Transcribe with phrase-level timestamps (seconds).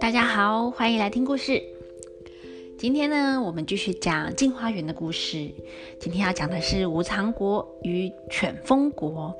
[0.00, 1.62] 大家好，欢迎来听故事。
[2.78, 5.50] 今天呢，我们继续讲镜花缘的故事。
[5.98, 9.34] 今天要讲的是无常国与犬风国。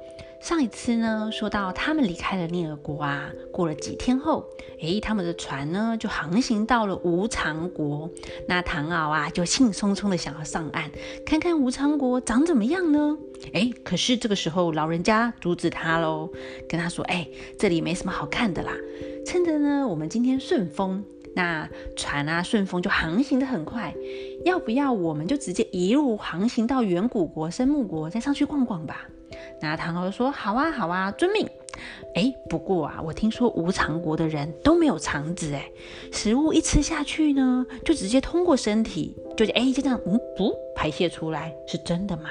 [0.44, 4.44] 上一次呢，说到他们离开了聂耳国啊，过了几天后，
[4.78, 8.10] 诶，他们的船呢就航行到了无常国。
[8.46, 10.90] 那唐敖啊，就兴冲冲的想要上岸，
[11.24, 13.16] 看看无常国长怎么样呢？
[13.54, 16.30] 诶，可是这个时候老人家阻止他喽，
[16.68, 18.76] 跟他说：“诶，这里没什么好看的啦，
[19.24, 21.02] 趁着呢我们今天顺风，
[21.34, 23.94] 那船啊顺风就航行的很快，
[24.44, 29.08] 要不要我们就直接一路航行到远古国、生木国，再上去逛逛吧？”
[29.64, 31.48] 那唐敖说：“好啊，好啊，遵命。
[32.14, 35.70] 哎，不过啊，我听说无肠国的人都没有肠子，哎，
[36.12, 42.24] 食物一吃下去呢，就直接通过身体，就哎就这样，嗯，不排泄出来，是真的吗？”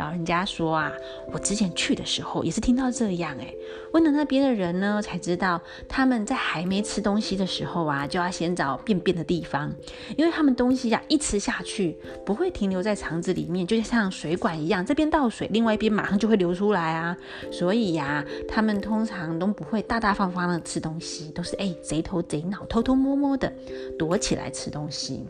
[0.00, 0.90] 老人家说啊，
[1.30, 3.54] 我之前去的时候也是听到这样哎，
[3.92, 9.70] 问了那边的人呢，才知道他们在还没吃东西的时候啊，就要先找便便的地方，
[10.16, 17.14] 因为他们东西呀一吃下去不会停留在肠子里面，就像水管一样，这边倒水，另外一边马上就会流出来啊，
[17.52, 23.52] 所以呀，他们通常都不会大大方方的吃东西，都是哎贼头贼脑，偷偷摸摸的
[23.98, 25.26] 躲起来吃东西。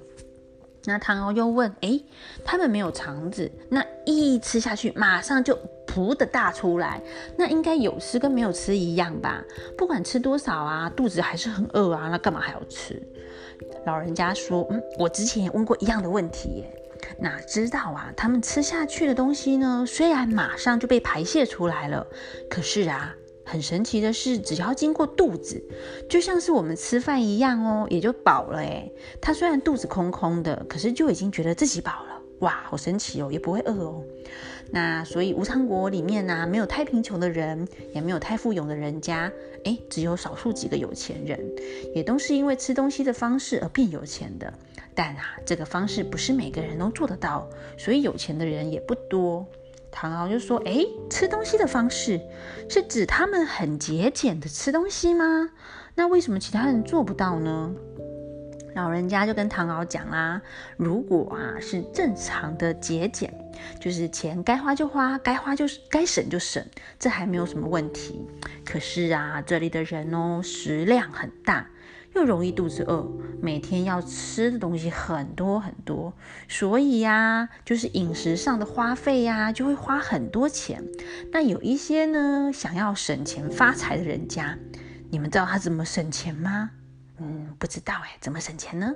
[0.84, 2.00] 那唐敖又问：“哎，
[2.45, 7.00] 他们没有肠子，那一吃下去马上就噗的大出来，
[7.36, 9.45] 那应该有吃跟没有吃一样吧？
[9.77, 13.03] 不管吃多少啊，肚子还是很饿啊，那干嘛还要吃？”
[13.84, 16.75] 老人家说：“嗯，我之前也问过一样的问题耶，
[17.19, 22.06] 哪知道啊，他们吃下去的东西呢，虽然马上就被排泄出来了，
[22.48, 23.14] 可是啊。”
[23.50, 25.60] 很神奇的是，只要经过肚子，
[26.08, 28.88] 就像是我们吃饭一样哦，也就饱了哎。
[29.20, 34.04] 他虽然肚子空空的，可是就已经觉得自己饱了，哇，好神奇哦，也不会饿哦。
[34.70, 39.32] 那所以无常国里面呢，没有太贫穷的人，也没有太富有的人家，
[39.64, 41.40] 哎，只有少数几个有钱人，
[41.92, 44.54] 也都是因为吃东西的方式而变有钱的。
[44.94, 49.44] 但啊，这个方式不是每个人都做得到，所以有钱的人也不多。
[49.92, 52.20] 唐敖就说：“哎，吃东西的方式
[52.68, 55.51] 是指他们很节俭的吃东西吗？
[55.95, 57.73] 那为什么其他人做不到呢？”
[58.77, 60.40] 老人家就跟唐敖讲啦
[60.78, 63.34] ：“如果啊是正常的节俭，
[63.80, 66.64] 就是钱该花就花，该花就是该省就省，
[66.96, 68.24] 这还没有什么问题。
[68.64, 71.68] 可是啊，这里的人哦，食量很大。”
[72.14, 73.08] 又容易肚子饿，
[73.40, 76.12] 每天要吃的东西很多很多，
[76.48, 80.84] 所以呀，就是饮食上的花费呀，就会花很多钱。
[81.32, 84.58] 那有一些呢，想要省钱发财的人家，
[85.10, 86.70] 你们知道他怎么省钱吗？
[87.20, 88.95] 嗯，不知道哎，怎么省钱呢？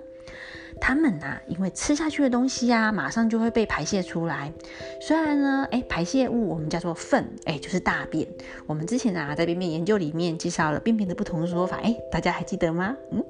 [0.80, 4.52] 他们呐，因为吃下去的东西呀，马上就会被排泄出来。
[5.00, 8.26] 虽然呢，哎，排泄物我们叫做粪，哎，就是大便。
[8.66, 12.96] 我们之前啊，在便便研究里面介绍了便便的不同说法，哎，大家还记得吗？
[13.12, 13.24] 嗯。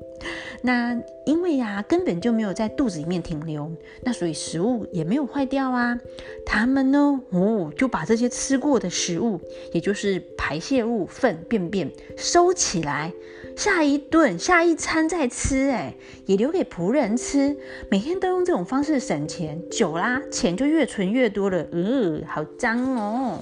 [0.62, 3.70] 那因为呀，根本就没有在肚子里面停留，
[4.02, 5.98] 那所以食物也没有坏掉啊。
[6.46, 9.38] 他们呢，哦，就把这些吃过的食物，
[9.72, 13.12] 也就是排泄物、粪、便便收起来，
[13.56, 15.94] 下一顿、下一餐再吃，哎，
[16.26, 17.56] 也留给仆人吃。
[17.90, 21.66] 每天都用这种方式省钱，久啦，钱就越存越多了。
[21.72, 23.38] 嗯，好脏哦。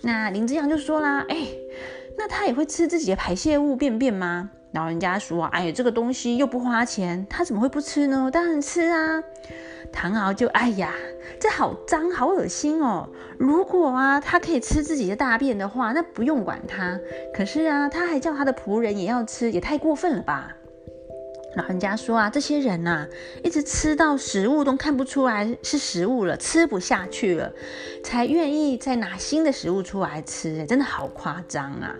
[0.00, 1.48] 那林之阳就说啦，哎，
[2.16, 4.50] 那他也会吃自己的排泄物、便便吗？
[4.72, 8.28] 老人家说：“哎呀，这个东西又不花钱，他怎么会不吃呢？
[8.32, 9.22] 当然吃啊！”
[9.92, 10.94] 唐敖就：“哎呀，
[11.40, 13.08] 这好脏，好恶心哦！
[13.38, 16.98] 如果啊，他可以吃自己的大便的话，那不用管他。
[17.34, 20.56] 可是啊，他还叫他的仆人也要吃，也太过分了吧？”
[21.56, 23.06] 老人家说：“啊，这些人呐，
[23.44, 27.52] 一直吃到食物都看不出来是食物了，吃不下去了，
[28.02, 31.94] 才愿意再拿新的食物出来吃，真的好夸张啊！”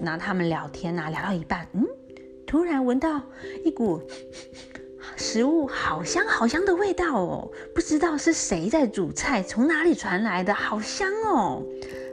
[0.00, 1.86] 那他们聊天呐，聊到一半，嗯。
[2.46, 3.20] 突然闻到
[3.64, 4.00] 一股
[5.16, 11.62] 食物好香好香的味道哦，不知道是谁在煮菜，从哪里传来的，好香哦。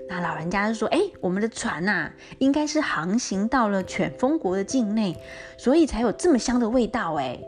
[0.07, 5.16] 那老人家就说：“哎，我们的船呐，应该是航行到了犬风国的境内，
[5.58, 7.40] 所以才有这么香的味道。”哎。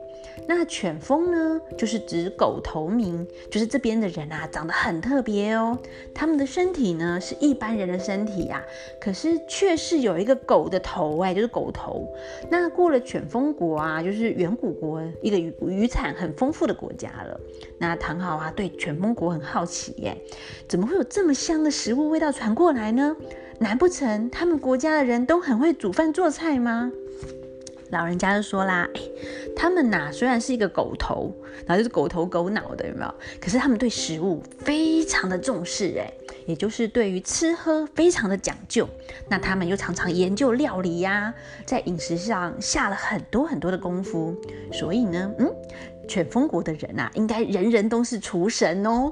[0.48, 5.78] 那犬风呢，就是指狗头民，就是这边的人啊，长得很特别哦。
[6.14, 8.62] 他们的身体呢是一般人的身体呀，
[9.00, 12.08] 可是却是有一个狗的头哎，就是狗头。
[12.50, 17.40] 那过了犬风国啊，就是远古国一个渔渔产很丰富的国家了。
[17.78, 20.18] 那唐昊啊，对犬风国很好奇耶，
[20.68, 23.16] 怎么会有这么香的食物味道传过来呢？
[23.60, 26.92] 难不成他们国家的人都很会煮饭做菜吗？
[27.94, 29.02] 老人家就说啦，哎，
[29.56, 31.32] 他们呐虽然是一个狗头，
[31.66, 33.14] 然后就是狗头狗脑的，有没有？
[33.40, 36.12] 可是他们对食物非常的重视，哎，
[36.46, 38.88] 也就是对于吃喝非常的讲究。
[39.30, 41.34] 那他们又常常研究料理呀，
[41.66, 44.36] 在饮食上下了很多很多的功夫。
[44.72, 45.52] 所以呢，嗯。
[46.06, 49.10] 犬风国的人啊，应该人人都是厨神哦。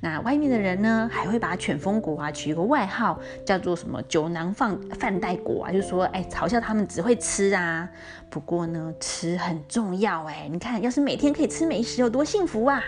[0.00, 7.86] 那外面的人呢，还会把犬风国啊取一个外号，叫做什么“酒囊饭饭袋国”啊，就说哎，嘲笑他们只会吃啊。
[8.30, 10.48] 不过呢，吃很重要哎。
[10.50, 12.82] 你看，要是每天可以吃美食，有多幸福啊！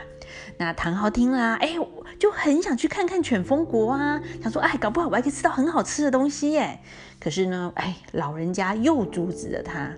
[0.56, 1.74] 那唐昊听啦，哎，
[2.22, 6.78] 就很想去看看犬风国啊，想说哎，搞不好我还可以吃到很好吃的东西耶。
[7.18, 9.90] 可是呢，哎，老人家又阻止了他。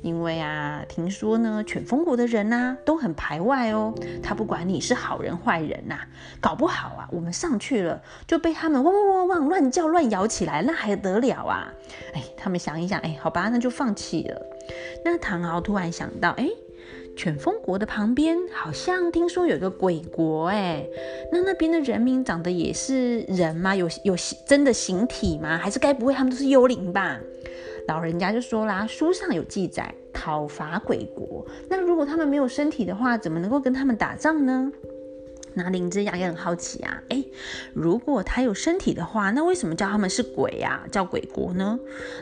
[0.00, 3.92] 因为啊，听说呢，犬风国的人呐都很排外哦。
[4.22, 5.98] 他不管你是好人坏人呐，
[6.40, 11.72] 搞不好啊，我们上去了就被他们汪汪汪汪乱叫乱咬起来，那还得了啊？
[12.14, 14.40] 哎，他们想一想，哎，好吧，那就放弃了。
[15.04, 16.48] 那唐敖突然想到，哎，
[17.16, 20.86] 犬风国的旁边好像听说有个鬼国，哎，
[21.30, 23.74] 那那边的人民长得也是人吗？
[23.74, 24.16] 有有
[24.46, 25.56] 真的形体吗？
[25.56, 27.20] 还是该不会他们都是幽灵吧？
[27.86, 34.72] 老人家就说啦，书上有记载讨伐鬼国，那如果他们没有身体的话，怎么能够跟他们打仗呢？
[35.56, 37.24] 那林之阳也很好奇啊，哎，
[37.72, 40.82] 如果他有身体的话，那为什么叫他们是鬼呀？
[40.90, 41.78] 叫鬼国呢？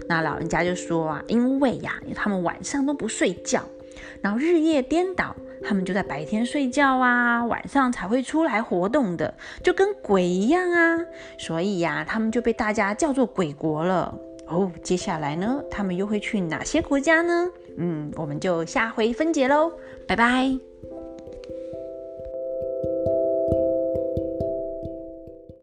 [0.07, 3.65] 那老人家就说啊，因为呀，他们晚上都不睡觉，
[4.21, 10.99] 然后日夜颠倒，他们就在白天睡觉啊，晚上才会出来活动的，就跟鬼一样啊，
[11.39, 14.15] 所以呀，他们就被大家叫做鬼国了。
[14.49, 17.49] 哦，接下来呢，他们又会去哪些国家呢？
[17.79, 19.73] 嗯，我们就下回分解喽，
[20.07, 20.72] 拜拜。